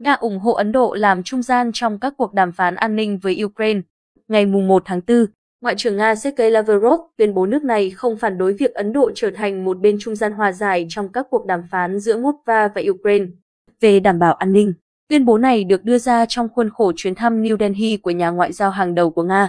[0.00, 3.18] Nga ủng hộ Ấn Độ làm trung gian trong các cuộc đàm phán an ninh
[3.18, 3.80] với Ukraine.
[4.28, 5.26] Ngày 1 tháng 4,
[5.60, 9.10] Ngoại trưởng Nga Sergei Lavrov tuyên bố nước này không phản đối việc Ấn Độ
[9.14, 12.68] trở thành một bên trung gian hòa giải trong các cuộc đàm phán giữa Moscow
[12.74, 13.26] và Ukraine
[13.80, 14.72] về đảm bảo an ninh.
[15.08, 18.30] Tuyên bố này được đưa ra trong khuôn khổ chuyến thăm New Delhi của nhà
[18.30, 19.48] ngoại giao hàng đầu của Nga.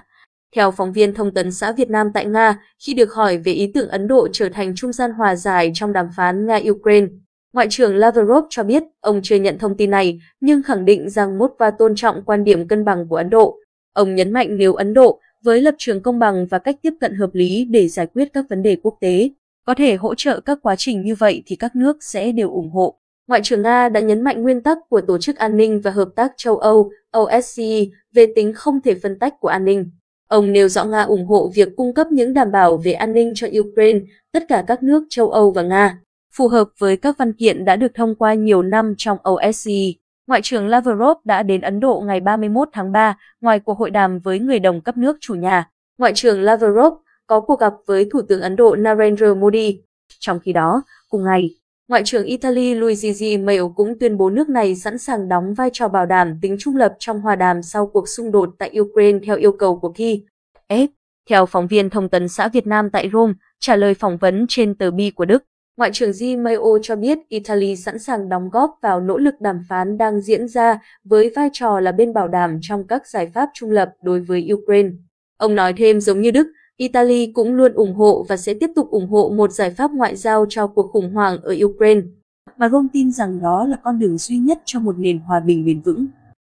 [0.56, 3.72] Theo phóng viên thông tấn xã Việt Nam tại Nga, khi được hỏi về ý
[3.74, 7.08] tưởng Ấn Độ trở thành trung gian hòa giải trong đàm phán Nga-Ukraine,
[7.54, 11.40] Ngoại trưởng Lavrov cho biết ông chưa nhận thông tin này, nhưng khẳng định rằng
[11.40, 13.58] Moscow tôn trọng quan điểm cân bằng của Ấn Độ.
[13.94, 17.16] Ông nhấn mạnh nếu Ấn Độ, với lập trường công bằng và cách tiếp cận
[17.16, 19.30] hợp lý để giải quyết các vấn đề quốc tế,
[19.66, 22.70] có thể hỗ trợ các quá trình như vậy thì các nước sẽ đều ủng
[22.70, 22.98] hộ.
[23.28, 26.10] Ngoại trưởng Nga đã nhấn mạnh nguyên tắc của Tổ chức An ninh và Hợp
[26.16, 29.92] tác châu Âu OSCE về tính không thể phân tách của an ninh.
[30.28, 33.32] Ông nêu rõ Nga ủng hộ việc cung cấp những đảm bảo về an ninh
[33.36, 34.00] cho Ukraine,
[34.32, 36.00] tất cả các nước châu Âu và Nga,
[36.34, 39.92] phù hợp với các văn kiện đã được thông qua nhiều năm trong OSCE.
[40.28, 44.20] Ngoại trưởng Lavrov đã đến Ấn Độ ngày 31 tháng 3, ngoài cuộc hội đàm
[44.20, 45.70] với người đồng cấp nước chủ nhà.
[45.98, 46.94] Ngoại trưởng Lavrov
[47.28, 49.82] có cuộc gặp với Thủ tướng Ấn Độ Narendra Modi.
[50.20, 51.50] Trong khi đó, cùng ngày,
[51.92, 55.88] Ngoại trưởng Italy Luigi Maio cũng tuyên bố nước này sẵn sàng đóng vai trò
[55.88, 59.38] bảo đảm tính trung lập trong hòa đàm sau cuộc xung đột tại Ukraine theo
[59.38, 60.90] yêu cầu của Kiev.
[61.30, 64.76] Theo phóng viên thông tấn xã Việt Nam tại Rome, trả lời phỏng vấn trên
[64.76, 65.44] tờ Bi của Đức,
[65.78, 69.60] Ngoại trưởng Di Maio cho biết Italy sẵn sàng đóng góp vào nỗ lực đàm
[69.70, 73.50] phán đang diễn ra với vai trò là bên bảo đảm trong các giải pháp
[73.54, 74.90] trung lập đối với Ukraine.
[75.38, 78.92] Ông nói thêm giống như Đức, Italy cũng luôn ủng hộ và sẽ tiếp tục
[78.92, 82.02] ủng hộ một giải pháp ngoại giao cho cuộc khủng hoảng ở Ukraine.
[82.58, 85.66] Mà Rome tin rằng đó là con đường duy nhất cho một nền hòa bình
[85.66, 86.08] bền vững.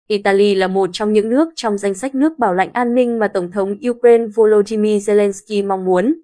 [0.08, 3.28] Italy là một trong những nước trong danh sách nước bảo lãnh an ninh mà
[3.28, 6.16] Tổng thống Ukraine Volodymyr Zelensky mong muốn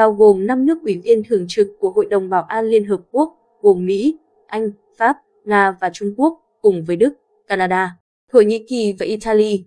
[0.00, 3.00] bao gồm 5 nước ủy viên thường trực của Hội đồng Bảo an Liên Hợp
[3.10, 7.12] Quốc, gồm Mỹ, Anh, Pháp, Nga và Trung Quốc, cùng với Đức,
[7.48, 7.96] Canada,
[8.32, 9.64] Thổ Nhĩ Kỳ và Italy.